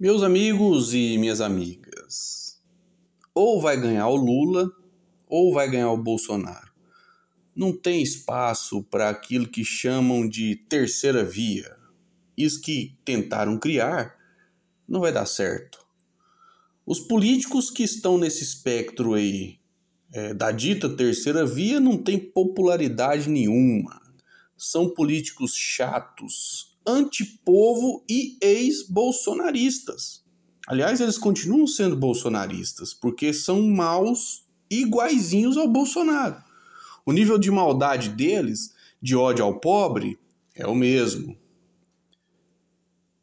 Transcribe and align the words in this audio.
Meus 0.00 0.22
amigos 0.22 0.94
e 0.94 1.18
minhas 1.18 1.40
amigas, 1.40 2.62
ou 3.34 3.60
vai 3.60 3.76
ganhar 3.76 4.06
o 4.06 4.14
Lula 4.14 4.70
ou 5.26 5.52
vai 5.52 5.68
ganhar 5.68 5.90
o 5.90 6.00
Bolsonaro. 6.00 6.70
Não 7.52 7.72
tem 7.76 8.00
espaço 8.00 8.80
para 8.84 9.08
aquilo 9.08 9.48
que 9.48 9.64
chamam 9.64 10.28
de 10.28 10.54
terceira 10.54 11.24
via. 11.24 11.76
Isso 12.36 12.60
que 12.60 12.96
tentaram 13.04 13.58
criar 13.58 14.14
não 14.86 15.00
vai 15.00 15.10
dar 15.10 15.26
certo. 15.26 15.84
Os 16.86 17.00
políticos 17.00 17.68
que 17.68 17.82
estão 17.82 18.16
nesse 18.16 18.44
espectro 18.44 19.14
aí 19.14 19.58
é, 20.12 20.32
da 20.32 20.52
dita 20.52 20.88
terceira 20.88 21.44
via 21.44 21.80
não 21.80 21.98
têm 21.98 22.20
popularidade 22.20 23.28
nenhuma. 23.28 24.00
São 24.56 24.94
políticos 24.94 25.56
chatos, 25.56 26.77
antipovo 26.88 28.02
e 28.08 28.38
ex-bolsonaristas. 28.40 30.24
Aliás, 30.66 31.00
eles 31.00 31.18
continuam 31.18 31.66
sendo 31.66 31.94
bolsonaristas, 31.94 32.94
porque 32.94 33.32
são 33.32 33.62
maus 33.62 34.46
iguaizinhos 34.70 35.58
ao 35.58 35.68
Bolsonaro. 35.68 36.42
O 37.04 37.12
nível 37.12 37.38
de 37.38 37.50
maldade 37.50 38.08
deles, 38.08 38.74
de 39.00 39.14
ódio 39.14 39.44
ao 39.44 39.60
pobre, 39.60 40.18
é 40.54 40.66
o 40.66 40.74
mesmo. 40.74 41.36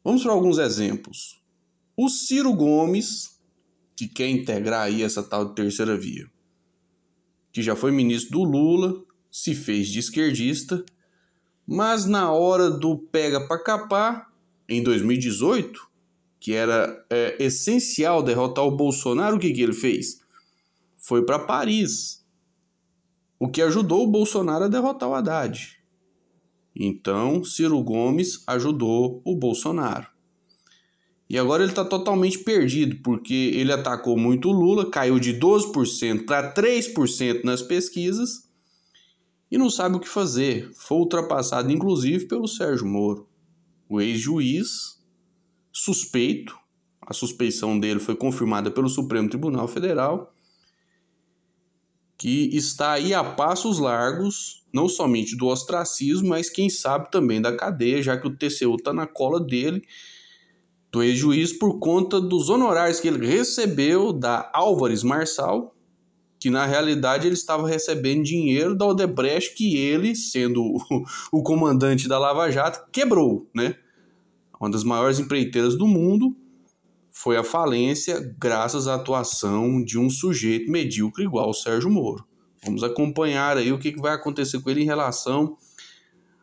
Vamos 0.02 0.22
para 0.22 0.32
alguns 0.32 0.58
exemplos. 0.58 1.42
O 1.96 2.08
Ciro 2.08 2.52
Gomes, 2.52 3.40
que 3.96 4.06
quer 4.06 4.28
integrar 4.28 4.82
aí 4.82 5.02
essa 5.02 5.22
tal 5.22 5.48
de 5.48 5.54
terceira 5.54 5.96
via, 5.96 6.30
que 7.52 7.62
já 7.62 7.74
foi 7.74 7.90
ministro 7.90 8.32
do 8.32 8.44
Lula, 8.44 9.04
se 9.30 9.54
fez 9.54 9.88
de 9.88 9.98
esquerdista 9.98 10.84
mas 11.66 12.06
na 12.06 12.30
hora 12.30 12.70
do 12.70 12.96
pega 12.96 13.40
para 13.46 13.62
capar, 13.62 14.32
em 14.68 14.82
2018, 14.82 15.88
que 16.38 16.52
era 16.52 17.04
é, 17.10 17.36
essencial 17.42 18.22
derrotar 18.22 18.64
o 18.64 18.76
Bolsonaro, 18.76 19.36
o 19.36 19.38
que, 19.38 19.52
que 19.52 19.60
ele 19.60 19.72
fez? 19.72 20.20
Foi 20.96 21.24
para 21.24 21.38
Paris, 21.38 22.24
o 23.38 23.48
que 23.48 23.62
ajudou 23.62 24.04
o 24.04 24.10
Bolsonaro 24.10 24.64
a 24.64 24.68
derrotar 24.68 25.08
o 25.08 25.14
Haddad. 25.14 25.76
Então, 26.74 27.42
Ciro 27.42 27.82
Gomes 27.82 28.44
ajudou 28.46 29.20
o 29.24 29.34
Bolsonaro. 29.34 30.06
E 31.28 31.36
agora 31.36 31.62
ele 31.62 31.72
está 31.72 31.84
totalmente 31.84 32.38
perdido, 32.40 33.00
porque 33.02 33.50
ele 33.54 33.72
atacou 33.72 34.16
muito 34.16 34.48
o 34.48 34.52
Lula, 34.52 34.88
caiu 34.88 35.18
de 35.18 35.34
12% 35.34 36.24
para 36.24 36.54
3% 36.54 37.42
nas 37.42 37.62
pesquisas 37.62 38.45
e 39.50 39.56
não 39.56 39.70
sabe 39.70 39.96
o 39.96 40.00
que 40.00 40.08
fazer. 40.08 40.70
Foi 40.74 40.98
ultrapassado, 40.98 41.70
inclusive, 41.70 42.26
pelo 42.26 42.48
Sérgio 42.48 42.86
Moro, 42.86 43.28
o 43.88 44.00
ex-juiz 44.00 45.00
suspeito. 45.72 46.56
A 47.00 47.12
suspeição 47.12 47.78
dele 47.78 48.00
foi 48.00 48.16
confirmada 48.16 48.70
pelo 48.70 48.88
Supremo 48.88 49.28
Tribunal 49.28 49.68
Federal, 49.68 50.34
que 52.18 52.48
está 52.56 52.92
aí 52.92 53.14
a 53.14 53.22
passos 53.22 53.78
largos, 53.78 54.64
não 54.72 54.88
somente 54.88 55.36
do 55.36 55.46
ostracismo, 55.46 56.30
mas 56.30 56.50
quem 56.50 56.68
sabe 56.68 57.10
também 57.10 57.40
da 57.40 57.54
cadeia, 57.54 58.02
já 58.02 58.16
que 58.16 58.26
o 58.26 58.34
TCU 58.34 58.74
está 58.74 58.92
na 58.92 59.06
cola 59.06 59.38
dele, 59.38 59.86
do 60.90 61.02
ex-juiz, 61.02 61.52
por 61.52 61.78
conta 61.78 62.20
dos 62.20 62.48
honorários 62.48 62.98
que 62.98 63.06
ele 63.06 63.24
recebeu 63.24 64.12
da 64.12 64.50
Álvares 64.54 65.02
Marçal, 65.02 65.75
que 66.38 66.50
na 66.50 66.66
realidade 66.66 67.26
ele 67.26 67.34
estava 67.34 67.66
recebendo 67.66 68.22
dinheiro 68.22 68.76
da 68.76 68.86
Odebrecht 68.86 69.54
que 69.54 69.76
ele, 69.76 70.14
sendo 70.14 70.62
o, 71.32 71.42
comandante 71.42 72.08
da 72.08 72.18
Lava 72.18 72.50
Jato, 72.50 72.90
quebrou, 72.92 73.48
né? 73.54 73.74
Uma 74.60 74.70
das 74.70 74.84
maiores 74.84 75.18
empreiteiras 75.18 75.76
do 75.76 75.86
mundo 75.86 76.36
foi 77.10 77.36
a 77.36 77.44
falência 77.44 78.34
graças 78.38 78.86
à 78.86 78.94
atuação 78.94 79.82
de 79.82 79.98
um 79.98 80.10
sujeito 80.10 80.70
medíocre 80.70 81.24
igual 81.24 81.50
o 81.50 81.54
Sérgio 81.54 81.90
Moro. 81.90 82.26
Vamos 82.64 82.82
acompanhar 82.82 83.56
aí 83.56 83.72
o 83.72 83.78
que 83.78 83.94
vai 84.00 84.12
acontecer 84.14 84.60
com 84.60 84.70
ele 84.70 84.82
em 84.82 84.86
relação 84.86 85.56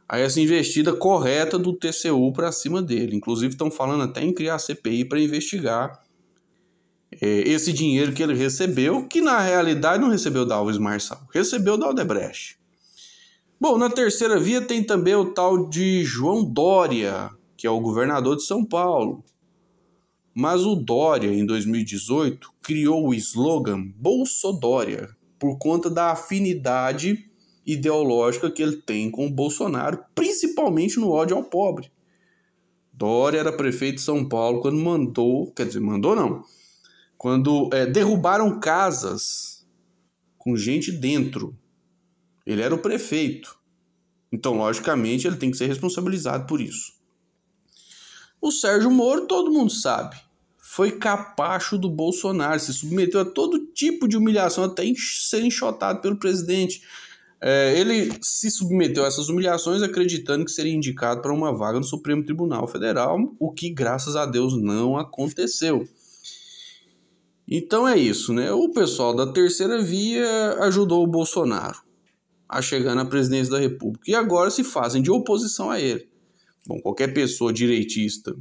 a 0.07 0.19
essa 0.19 0.39
investida 0.39 0.93
correta 0.93 1.57
do 1.57 1.73
TCU 1.73 2.31
para 2.33 2.51
cima 2.51 2.81
dele. 2.81 3.15
Inclusive 3.15 3.53
estão 3.53 3.71
falando 3.71 4.03
até 4.03 4.23
em 4.23 4.33
criar 4.33 4.59
CPI 4.59 5.05
para 5.05 5.19
investigar 5.19 6.02
esse 7.22 7.72
dinheiro 7.72 8.13
que 8.13 8.22
ele 8.22 8.34
recebeu, 8.34 9.07
que 9.07 9.22
na 9.22 9.40
realidade 9.40 10.01
não 10.01 10.09
recebeu 10.09 10.46
da 10.46 10.56
Alves 10.56 10.78
Marçal, 10.78 11.22
recebeu 11.31 11.78
da 11.78 11.88
Aldebrecht. 11.88 12.57
Bom, 13.59 13.78
na 13.78 13.90
terceira 13.90 14.40
via 14.40 14.62
tem 14.62 14.84
também 14.84 15.16
o 15.16 15.34
tal 15.34 15.69
de 15.69 16.03
João 16.03 16.44
Dória, 16.44 17.29
que 17.56 17.66
é 17.66 17.69
o 17.69 17.79
governador 17.79 18.35
de 18.35 18.44
São 18.44 18.66
Paulo. 18.66 19.24
Mas 20.35 20.66
o 20.66 20.75
Dória, 20.75 21.34
em 21.34 21.46
2018, 21.46 22.51
criou 22.62 23.07
o 23.07 23.13
slogan 23.13 23.81
Bolsodória 23.95 25.16
por 25.40 25.57
conta 25.57 25.90
da 25.90 26.12
afinidade 26.12 27.30
ideológica 27.66 28.51
que 28.51 28.62
ele 28.62 28.78
tem 28.78 29.09
com 29.09 29.28
o 29.28 29.31
Bolsonaro, 29.31 30.03
principalmente 30.13 31.00
no 31.00 31.09
ódio 31.12 31.38
ao 31.38 31.44
pobre. 31.44 31.91
Dória 32.91 33.40
era 33.40 33.51
prefeito 33.51 33.95
de 33.95 34.01
São 34.01 34.28
Paulo 34.28 34.62
quando 34.62 34.78
mandou, 34.78 35.51
quer 35.51 35.66
dizer, 35.66 35.80
mandou 35.80 36.16
não, 36.16 36.44
quando 37.23 37.69
é, 37.72 37.85
derrubaram 37.85 38.59
casas 38.59 39.66
com 40.38 40.57
gente 40.57 40.91
dentro. 40.91 41.57
Ele 42.45 42.61
era 42.61 42.75
o 42.75 42.79
prefeito. 42.79 43.57
Então, 44.29 44.57
logicamente, 44.57 45.25
ele 45.25 45.38
tem 45.38 45.50
que 45.50 45.56
ser 45.56 45.67
responsabilizado 45.67 46.45
por 46.45 46.59
isso. 46.59 46.91
O 48.41 48.51
Sérgio 48.51 48.91
Moro, 48.91 49.25
todo 49.25 49.53
mundo 49.53 49.72
sabe, 49.72 50.17
foi 50.57 50.91
capacho 50.91 51.78
do 51.78 51.89
Bolsonaro, 51.89 52.59
se 52.59 52.73
submeteu 52.73 53.22
a 53.22 53.25
todo 53.25 53.67
tipo 53.67 54.06
de 54.06 54.17
humilhação, 54.17 54.66
até 54.66 54.83
ser 54.97 55.45
enxotado 55.45 56.01
pelo 56.01 56.19
presidente. 56.19 56.81
É, 57.39 57.79
ele 57.79 58.12
se 58.22 58.51
submeteu 58.51 59.06
a 59.06 59.07
essas 59.07 59.29
humilhações 59.29 59.81
acreditando 59.81 60.44
que 60.44 60.51
seria 60.51 60.75
indicado 60.75 61.22
para 61.22 61.31
uma 61.31 61.56
vaga 61.57 61.79
no 61.79 61.85
Supremo 61.85 62.25
Tribunal 62.25 62.67
Federal, 62.67 63.17
o 63.39 63.50
que, 63.50 63.69
graças 63.69 64.17
a 64.17 64.25
Deus, 64.25 64.62
não 64.62 64.97
aconteceu. 64.97 65.88
Então 67.55 67.87
é 67.87 67.95
isso, 67.95 68.33
né? 68.33 68.51
O 68.51 68.69
pessoal 68.69 69.15
da 69.15 69.31
terceira 69.31 69.79
via 69.79 70.53
ajudou 70.61 71.03
o 71.03 71.07
Bolsonaro 71.07 71.83
a 72.49 72.63
chegar 72.63 72.95
na 72.95 73.05
presidência 73.05 73.51
da 73.51 73.59
República 73.59 74.09
e 74.09 74.15
agora 74.15 74.49
se 74.49 74.63
fazem 74.63 75.03
de 75.03 75.11
oposição 75.11 75.69
a 75.69 75.79
ele. 75.79 76.09
Bom, 76.65 76.81
qualquer 76.81 77.13
pessoa 77.13 77.53
direitista 77.53 78.35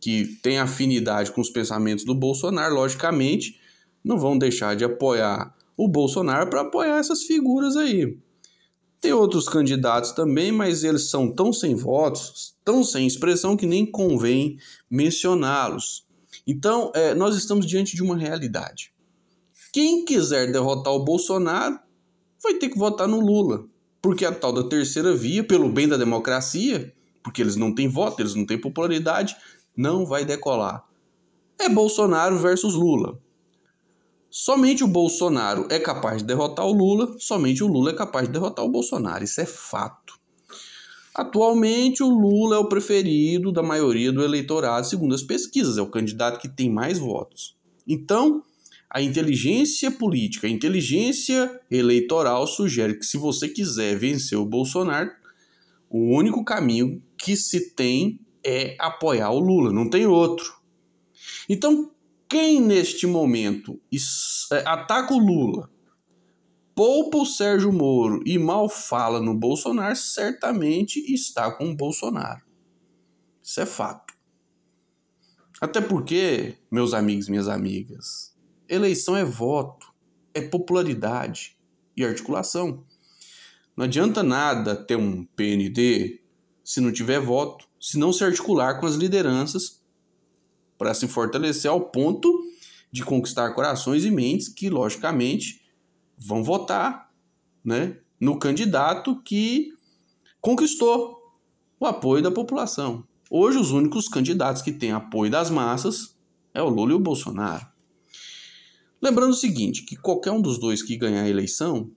que 0.00 0.24
tem 0.42 0.58
afinidade 0.58 1.30
com 1.30 1.40
os 1.40 1.48
pensamentos 1.48 2.04
do 2.04 2.12
Bolsonaro, 2.12 2.74
logicamente, 2.74 3.60
não 4.02 4.18
vão 4.18 4.36
deixar 4.36 4.74
de 4.74 4.82
apoiar 4.82 5.54
o 5.76 5.86
Bolsonaro 5.86 6.50
para 6.50 6.62
apoiar 6.62 6.98
essas 6.98 7.22
figuras 7.22 7.76
aí. 7.76 8.18
Tem 9.00 9.12
outros 9.12 9.48
candidatos 9.48 10.10
também, 10.10 10.50
mas 10.50 10.82
eles 10.82 11.08
são 11.08 11.32
tão 11.32 11.52
sem 11.52 11.76
votos, 11.76 12.56
tão 12.64 12.82
sem 12.82 13.06
expressão 13.06 13.56
que 13.56 13.64
nem 13.64 13.86
convém 13.86 14.58
mencioná-los. 14.90 16.09
Então, 16.50 16.90
é, 16.96 17.14
nós 17.14 17.36
estamos 17.36 17.64
diante 17.64 17.94
de 17.94 18.02
uma 18.02 18.16
realidade. 18.16 18.92
Quem 19.72 20.04
quiser 20.04 20.50
derrotar 20.50 20.92
o 20.92 21.04
Bolsonaro 21.04 21.78
vai 22.42 22.54
ter 22.54 22.68
que 22.68 22.76
votar 22.76 23.06
no 23.06 23.20
Lula, 23.20 23.68
porque 24.02 24.24
a 24.24 24.34
tal 24.34 24.52
da 24.52 24.64
terceira 24.64 25.14
via, 25.14 25.44
pelo 25.44 25.68
bem 25.68 25.86
da 25.86 25.96
democracia, 25.96 26.92
porque 27.22 27.40
eles 27.40 27.54
não 27.54 27.72
têm 27.72 27.86
voto, 27.86 28.20
eles 28.20 28.34
não 28.34 28.44
têm 28.44 28.60
popularidade, 28.60 29.36
não 29.76 30.04
vai 30.04 30.24
decolar. 30.24 30.84
É 31.56 31.68
Bolsonaro 31.68 32.36
versus 32.36 32.74
Lula. 32.74 33.16
Somente 34.28 34.82
o 34.82 34.88
Bolsonaro 34.88 35.68
é 35.70 35.78
capaz 35.78 36.18
de 36.18 36.24
derrotar 36.24 36.66
o 36.66 36.72
Lula, 36.72 37.14
somente 37.20 37.62
o 37.62 37.68
Lula 37.68 37.90
é 37.90 37.94
capaz 37.94 38.26
de 38.26 38.32
derrotar 38.32 38.64
o 38.64 38.70
Bolsonaro. 38.70 39.22
Isso 39.22 39.40
é 39.40 39.46
fato. 39.46 40.18
Atualmente, 41.20 42.02
o 42.02 42.08
Lula 42.08 42.56
é 42.56 42.58
o 42.58 42.66
preferido 42.66 43.52
da 43.52 43.62
maioria 43.62 44.10
do 44.10 44.24
eleitorado, 44.24 44.86
segundo 44.86 45.14
as 45.14 45.22
pesquisas, 45.22 45.76
é 45.76 45.82
o 45.82 45.90
candidato 45.90 46.40
que 46.40 46.48
tem 46.48 46.70
mais 46.70 46.98
votos. 46.98 47.58
Então, 47.86 48.42
a 48.88 49.02
inteligência 49.02 49.90
política, 49.90 50.46
a 50.46 50.50
inteligência 50.50 51.60
eleitoral 51.70 52.46
sugere 52.46 52.98
que 52.98 53.04
se 53.04 53.18
você 53.18 53.50
quiser 53.50 53.98
vencer 53.98 54.38
o 54.38 54.46
Bolsonaro, 54.46 55.10
o 55.90 56.16
único 56.16 56.42
caminho 56.42 57.02
que 57.18 57.36
se 57.36 57.74
tem 57.74 58.18
é 58.42 58.74
apoiar 58.78 59.30
o 59.30 59.40
Lula, 59.40 59.70
não 59.70 59.90
tem 59.90 60.06
outro. 60.06 60.54
Então, 61.46 61.90
quem 62.26 62.62
neste 62.62 63.06
momento 63.06 63.78
é, 64.50 64.62
ataca 64.64 65.12
o 65.12 65.18
Lula 65.18 65.68
poupa 66.80 67.18
o 67.18 67.26
Sérgio 67.26 67.70
Moro 67.70 68.22
e 68.24 68.38
mal 68.38 68.66
fala 68.66 69.20
no 69.20 69.34
Bolsonaro, 69.34 69.94
certamente 69.94 70.98
está 71.12 71.50
com 71.50 71.70
o 71.70 71.76
Bolsonaro. 71.76 72.40
Isso 73.42 73.60
é 73.60 73.66
fato. 73.66 74.14
Até 75.60 75.82
porque, 75.82 76.56
meus 76.70 76.94
amigos 76.94 77.28
minhas 77.28 77.48
amigas, 77.48 78.34
eleição 78.66 79.14
é 79.14 79.22
voto, 79.22 79.92
é 80.32 80.40
popularidade 80.40 81.54
e 81.94 82.02
articulação. 82.02 82.82
Não 83.76 83.84
adianta 83.84 84.22
nada 84.22 84.74
ter 84.74 84.96
um 84.96 85.26
PND 85.36 86.22
se 86.64 86.80
não 86.80 86.90
tiver 86.90 87.20
voto, 87.20 87.68
se 87.78 87.98
não 87.98 88.10
se 88.10 88.24
articular 88.24 88.80
com 88.80 88.86
as 88.86 88.94
lideranças 88.94 89.82
para 90.78 90.94
se 90.94 91.06
fortalecer 91.06 91.70
ao 91.70 91.90
ponto 91.90 92.42
de 92.90 93.04
conquistar 93.04 93.50
corações 93.50 94.02
e 94.02 94.10
mentes 94.10 94.48
que, 94.48 94.70
logicamente, 94.70 95.60
vão 96.20 96.44
votar 96.44 97.10
né, 97.64 97.96
no 98.20 98.38
candidato 98.38 99.20
que 99.22 99.72
conquistou 100.40 101.18
o 101.78 101.86
apoio 101.86 102.22
da 102.22 102.30
população. 102.30 103.04
Hoje, 103.30 103.58
os 103.58 103.70
únicos 103.70 104.08
candidatos 104.08 104.60
que 104.60 104.72
têm 104.72 104.92
apoio 104.92 105.30
das 105.30 105.50
massas 105.50 106.16
é 106.52 106.62
o 106.62 106.68
Lula 106.68 106.92
e 106.92 106.94
o 106.94 107.00
Bolsonaro. 107.00 107.66
Lembrando 109.00 109.30
o 109.30 109.36
seguinte, 109.36 109.82
que 109.82 109.96
qualquer 109.96 110.32
um 110.32 110.42
dos 110.42 110.58
dois 110.58 110.82
que 110.82 110.96
ganhar 110.96 111.22
a 111.22 111.28
eleição, 111.28 111.90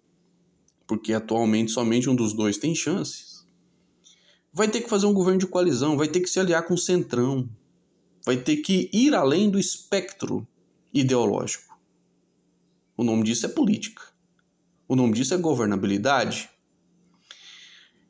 porque 0.88 1.12
atualmente 1.12 1.72
somente 1.72 2.10
um 2.10 2.16
dos 2.16 2.34
dois 2.34 2.58
tem 2.58 2.74
chances, 2.74 3.46
vai 4.54 4.70
ter 4.70 4.82
que 4.82 4.90
fazer 4.90 5.06
um 5.06 5.14
governo 5.14 5.40
de 5.40 5.48
coalizão, 5.48 5.98
vai 5.98 6.08
ter 6.08 6.22
que 6.22 6.30
se 6.30 6.40
aliar 6.40 6.66
com 6.66 6.76
o 6.76 6.78
Centrão, 6.78 7.50
vai 8.26 8.38
ter 8.38 8.58
que 8.58 8.90
ir 8.94 9.14
além 9.14 9.50
do 9.50 9.60
espectro 9.60 10.48
ideológico. 10.94 11.78
O 12.96 13.04
nome 13.04 13.24
disso 13.24 13.48
é 13.48 13.50
política. 13.50 14.13
O 14.94 14.96
nome 14.96 15.14
disso 15.14 15.34
é 15.34 15.38
governabilidade. 15.38 16.52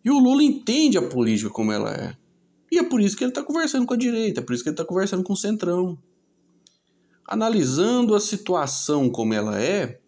E 0.04 0.12
o 0.12 0.20
Lula 0.20 0.44
entende 0.44 0.98
a 0.98 1.02
política 1.02 1.50
como 1.50 1.72
ela 1.72 1.94
é. 1.94 2.18
E 2.70 2.78
é 2.78 2.84
por 2.84 3.00
isso 3.00 3.16
que 3.16 3.24
ele 3.24 3.32
está 3.32 3.42
conversando 3.42 3.86
com 3.86 3.94
a 3.94 3.98
direita, 3.98 4.42
é 4.42 4.44
por 4.44 4.54
isso 4.54 4.64
que 4.64 4.68
ele 4.68 4.74
está 4.74 4.84
conversando 4.84 5.24
com 5.24 5.32
o 5.32 5.38
centrão. 5.38 5.98
Analisando 7.26 8.14
a 8.14 8.20
situação 8.20 9.10
como 9.10 9.34
ela 9.34 9.62
é, 9.62 10.02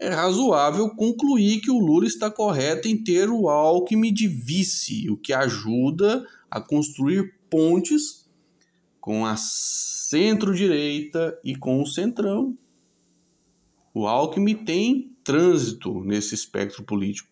é 0.00 0.08
razoável 0.08 0.90
concluir 0.96 1.60
que 1.60 1.70
o 1.70 1.78
Lula 1.78 2.06
está 2.06 2.28
correto 2.28 2.88
em 2.88 3.00
ter 3.00 3.30
o 3.30 3.48
Alckmin 3.48 4.12
de 4.12 4.26
vice, 4.26 5.08
o 5.08 5.16
que 5.16 5.32
ajuda 5.32 6.26
a 6.50 6.60
construir 6.60 7.38
pontes 7.48 8.28
com 9.00 9.24
a 9.24 9.36
centro-direita 9.36 11.38
e 11.44 11.54
com 11.54 11.80
o 11.80 11.86
centrão. 11.86 12.58
O 13.94 14.04
Alckmin 14.04 14.64
tem 14.64 15.16
trânsito 15.28 16.02
nesse 16.04 16.34
espectro 16.34 16.82
político. 16.82 17.28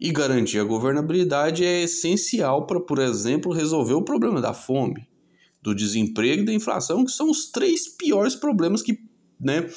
E 0.00 0.10
garantir 0.10 0.58
a 0.58 0.64
governabilidade 0.64 1.62
é 1.62 1.82
essencial 1.82 2.66
para, 2.66 2.80
por 2.80 2.98
exemplo, 2.98 3.52
resolver 3.52 3.92
o 3.92 4.02
problema 4.02 4.40
da 4.40 4.54
fome, 4.54 5.06
do 5.60 5.74
desemprego 5.74 6.40
e 6.40 6.46
da 6.46 6.52
inflação, 6.54 7.04
que 7.04 7.10
são 7.10 7.28
os 7.28 7.50
três 7.50 7.86
piores 7.86 8.34
problemas 8.34 8.80
que 8.80 8.98
né, 9.38 9.68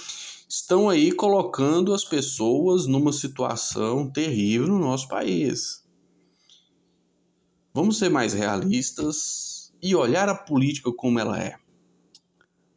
estão 0.47 0.88
aí 0.88 1.12
colocando 1.12 1.94
as 1.94 2.06
pessoas 2.06 2.88
numa 2.88 3.12
situação 3.12 4.09
terrível 4.09 4.68
no 4.68 4.79
nosso 4.79 5.09
país. 5.09 5.83
Vamos 7.73 7.97
ser 7.97 8.07
mais 8.07 8.31
realistas 8.31 9.73
e 9.83 9.94
olhar 9.94 10.29
a 10.29 10.35
política 10.35 10.89
como 10.94 11.19
ela 11.19 11.38
é. 11.38 11.57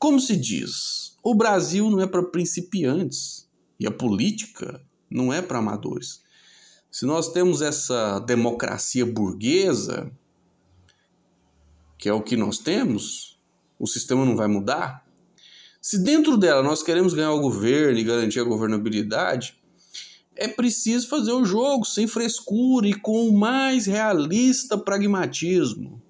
Como 0.00 0.18
se 0.18 0.36
diz, 0.36 1.16
o 1.22 1.32
Brasil 1.32 1.88
não 1.88 2.00
é 2.00 2.08
para 2.08 2.24
principiantes 2.24 3.43
e 3.78 3.86
a 3.86 3.90
política 3.90 4.80
não 5.10 5.32
é 5.32 5.42
para 5.42 5.58
amadores. 5.58 6.22
Se 6.90 7.04
nós 7.04 7.32
temos 7.32 7.60
essa 7.60 8.18
democracia 8.20 9.04
burguesa, 9.04 10.10
que 11.98 12.08
é 12.08 12.12
o 12.12 12.22
que 12.22 12.36
nós 12.36 12.58
temos, 12.58 13.38
o 13.78 13.86
sistema 13.86 14.24
não 14.24 14.36
vai 14.36 14.46
mudar. 14.46 15.04
Se 15.80 15.98
dentro 15.98 16.36
dela 16.36 16.62
nós 16.62 16.82
queremos 16.82 17.14
ganhar 17.14 17.32
o 17.32 17.40
governo 17.40 17.98
e 17.98 18.04
garantir 18.04 18.40
a 18.40 18.44
governabilidade, 18.44 19.56
é 20.36 20.48
preciso 20.48 21.08
fazer 21.08 21.32
o 21.32 21.44
jogo 21.44 21.84
sem 21.84 22.06
frescura 22.06 22.88
e 22.88 22.94
com 22.94 23.28
o 23.28 23.38
mais 23.38 23.86
realista 23.86 24.76
pragmatismo. 24.76 26.02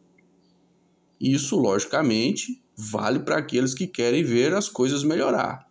Isso, 1.21 1.57
logicamente, 1.57 2.63
vale 2.77 3.21
para 3.21 3.39
aqueles 3.39 3.75
que 3.75 3.87
querem 3.87 4.23
ver 4.23 4.55
as 4.55 4.69
coisas 4.69 5.03
melhorar, 5.03 5.69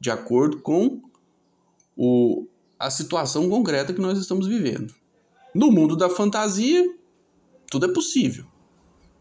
de 0.00 0.10
acordo 0.10 0.60
com 0.60 1.02
o, 1.94 2.46
a 2.78 2.90
situação 2.90 3.48
concreta 3.50 3.92
que 3.92 4.00
nós 4.00 4.18
estamos 4.18 4.46
vivendo. 4.46 4.94
No 5.54 5.70
mundo 5.70 5.94
da 5.94 6.08
fantasia, 6.08 6.82
tudo 7.70 7.86
é 7.86 7.92
possível. 7.92 8.46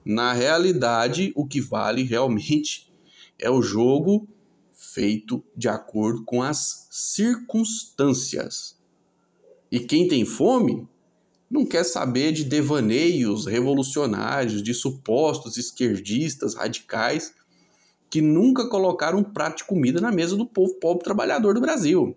Na 0.05 0.31
realidade, 0.31 1.33
o 1.35 1.45
que 1.45 1.59
vale 1.59 2.03
realmente 2.03 2.89
é 3.37 3.49
o 3.49 3.61
jogo 3.61 4.27
feito 4.73 5.43
de 5.55 5.67
acordo 5.67 6.23
com 6.23 6.41
as 6.41 6.87
circunstâncias. 6.89 8.77
E 9.71 9.79
quem 9.79 10.07
tem 10.07 10.25
fome 10.25 10.87
não 11.49 11.65
quer 11.65 11.83
saber 11.83 12.31
de 12.31 12.43
devaneios 12.43 13.45
revolucionários, 13.45 14.63
de 14.63 14.73
supostos 14.73 15.57
esquerdistas 15.57 16.55
radicais 16.55 17.33
que 18.09 18.21
nunca 18.21 18.67
colocaram 18.67 19.19
um 19.19 19.23
prato 19.23 19.57
de 19.57 19.63
comida 19.65 20.01
na 20.01 20.11
mesa 20.11 20.35
do 20.35 20.45
povo 20.45 20.73
pobre 20.75 21.03
trabalhador 21.03 21.53
do 21.53 21.61
Brasil 21.61 22.15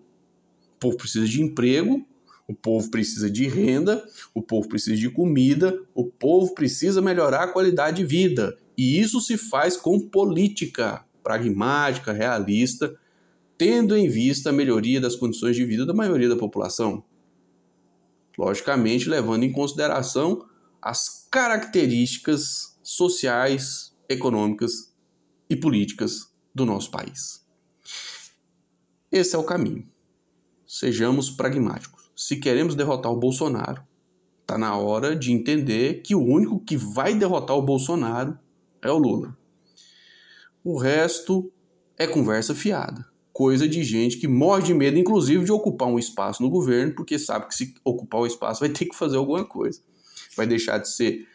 povo 0.83 0.97
precisa 0.97 1.29
de 1.29 1.41
emprego, 1.41 2.05
o 2.49 2.53
povo 2.53 2.91
precisa 2.91 3.31
de 3.31 3.47
renda, 3.47 4.05
o 4.35 4.43
povo 4.43 4.69
precisa 4.69 4.97
de 4.97 5.09
comida, 5.09 5.81
o 5.95 6.05
povo 6.05 6.55
precisa 6.55 7.01
melhorar 7.01 7.45
a 7.45 7.53
qualidade 7.53 7.99
de 7.99 8.05
vida. 8.05 8.59
E 8.77 8.99
isso 8.99 9.21
se 9.21 9.37
faz 9.37 9.77
com 9.77 10.01
política 10.01 11.05
pragmática, 11.23 12.13
realista, 12.13 12.93
tendo 13.57 13.97
em 13.97 14.09
vista 14.09 14.51
a 14.51 14.53
melhoria 14.53 15.01
das 15.01 15.15
condições 15.15 15.55
de 15.55 15.65
vida 15.65 15.87
da 15.87 15.95
maioria 15.95 16.29
da 16.29 16.37
população. 16.37 17.05
Logicamente, 18.37 19.09
levando 19.09 19.45
em 19.45 19.53
consideração 19.53 20.45
as 20.81 21.29
características 21.31 22.77
sociais, 22.83 23.95
econômicas 24.09 24.92
e 25.53 25.57
políticas 25.57 26.33
do 26.55 26.67
nosso 26.67 26.91
país. 26.91 27.47
Esse 29.11 29.35
é 29.37 29.39
o 29.39 29.45
caminho 29.45 29.93
sejamos 30.73 31.29
pragmáticos. 31.29 32.11
Se 32.17 32.37
queremos 32.37 32.75
derrotar 32.75 33.13
o 33.13 33.19
Bolsonaro, 33.19 33.83
está 34.41 34.57
na 34.57 34.75
hora 34.75 35.15
de 35.15 35.31
entender 35.31 36.01
que 36.01 36.15
o 36.15 36.25
único 36.25 36.59
que 36.61 36.79
vai 36.79 37.15
derrotar 37.15 37.55
o 37.55 37.63
Bolsonaro 37.63 38.39
é 38.81 38.91
o 38.91 38.97
Lula. 38.97 39.37
O 40.65 40.79
resto 40.79 41.53
é 41.99 42.07
conversa 42.07 42.55
fiada, 42.55 43.05
coisa 43.35 43.69
de 43.69 43.85
gente 43.85 44.17
que 44.17 44.27
morre 44.27 44.63
de 44.63 44.73
medo, 44.73 44.97
inclusive, 44.97 45.45
de 45.45 45.53
ocupar 45.53 45.89
um 45.89 45.99
espaço 45.99 46.43
no 46.43 46.49
governo, 46.49 46.95
porque 46.95 47.19
sabe 47.19 47.49
que 47.49 47.55
se 47.55 47.75
ocupar 47.85 48.23
o 48.23 48.27
espaço 48.27 48.61
vai 48.61 48.71
ter 48.71 48.87
que 48.87 48.97
fazer 48.97 49.19
alguma 49.19 49.45
coisa. 49.45 49.79
Vai 50.35 50.47
deixar 50.47 50.79
de 50.79 50.89
ser 50.89 51.29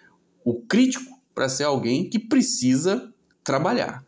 o 0.44 0.62
crítico 0.62 1.22
para 1.36 1.48
ser 1.48 1.66
alguém 1.66 2.10
que 2.10 2.18
precisa 2.18 3.14
trabalhar. 3.44 4.04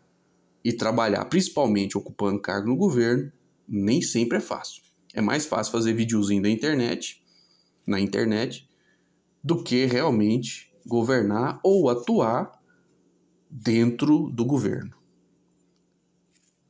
E 0.70 0.74
trabalhar, 0.74 1.26
principalmente 1.26 1.98
ocupando 1.98 2.40
cargo 2.40 2.68
no 2.68 2.76
governo, 2.76 3.32
nem 3.68 4.02
sempre 4.02 4.38
é 4.38 4.42
fácil 4.42 4.84
é 5.14 5.22
mais 5.22 5.46
fácil 5.46 5.72
fazer 5.72 5.94
videozinho 5.94 6.42
da 6.42 6.50
internet, 6.50 7.22
na 7.86 8.00
internet, 8.00 8.70
do 9.44 9.64
que 9.64 9.86
realmente 9.86 10.72
governar 10.86 11.60
ou 11.64 11.90
atuar 11.90 12.52
dentro 13.50 14.30
do 14.30 14.46
governo. 14.46 14.94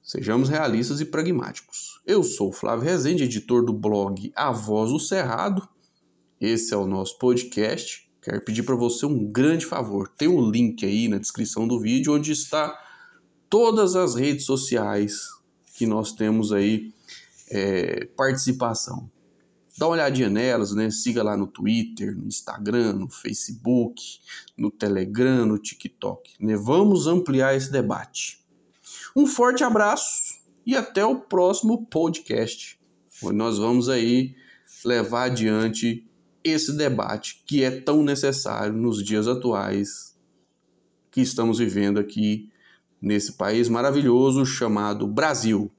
Sejamos 0.01 0.49
realistas 0.49 1.01
e 1.01 1.05
pragmáticos. 1.05 2.01
Eu 2.05 2.23
sou 2.23 2.51
Flávio 2.51 2.85
Rezende, 2.85 3.23
editor 3.23 3.63
do 3.63 3.73
blog 3.73 4.31
A 4.35 4.51
Voz 4.51 4.91
do 4.91 4.99
Cerrado. 4.99 5.67
Esse 6.41 6.73
é 6.73 6.77
o 6.77 6.87
nosso 6.87 7.17
podcast. 7.19 8.09
Quero 8.21 8.43
pedir 8.43 8.63
para 8.63 8.75
você 8.75 9.05
um 9.05 9.31
grande 9.31 9.65
favor. 9.65 10.07
Tem 10.07 10.27
um 10.27 10.49
link 10.49 10.83
aí 10.85 11.07
na 11.07 11.19
descrição 11.19 11.67
do 11.67 11.79
vídeo 11.79 12.15
onde 12.15 12.31
está 12.31 12.75
todas 13.49 13.95
as 13.95 14.15
redes 14.15 14.45
sociais 14.45 15.27
que 15.75 15.85
nós 15.85 16.11
temos 16.11 16.51
aí 16.51 16.93
é, 17.49 18.05
participação. 18.15 19.09
Dá 19.77 19.87
uma 19.87 19.93
olhadinha 19.93 20.29
nelas, 20.29 20.75
né? 20.75 20.91
Siga 20.91 21.23
lá 21.23 21.37
no 21.37 21.47
Twitter, 21.47 22.15
no 22.15 22.27
Instagram, 22.27 22.93
no 22.93 23.09
Facebook, 23.09 24.01
no 24.57 24.69
Telegram, 24.69 25.45
no 25.45 25.57
TikTok. 25.57 26.33
Né? 26.39 26.57
Vamos 26.57 27.07
ampliar 27.07 27.55
esse 27.55 27.71
debate. 27.71 28.45
Um 29.15 29.25
forte 29.25 29.63
abraço 29.63 30.39
e 30.65 30.75
até 30.75 31.03
o 31.05 31.21
próximo 31.21 31.85
podcast, 31.85 32.77
onde 33.23 33.37
nós 33.37 33.57
vamos 33.57 33.87
aí 33.87 34.35
levar 34.83 35.23
adiante 35.23 36.05
esse 36.43 36.75
debate 36.75 37.41
que 37.45 37.63
é 37.63 37.71
tão 37.71 38.03
necessário 38.03 38.73
nos 38.73 39.03
dias 39.03 39.27
atuais 39.27 40.17
que 41.09 41.21
estamos 41.21 41.57
vivendo 41.57 41.99
aqui 41.99 42.51
nesse 43.01 43.33
país 43.33 43.69
maravilhoso 43.69 44.45
chamado 44.45 45.05
Brasil. 45.05 45.71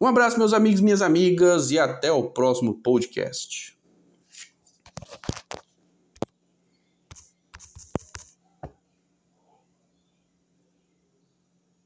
Um 0.00 0.06
abraço, 0.06 0.38
meus 0.38 0.52
amigos 0.52 0.80
minhas 0.80 1.02
amigas, 1.02 1.70
e 1.70 1.78
até 1.78 2.12
o 2.12 2.30
próximo 2.30 2.74
podcast. 2.74 3.77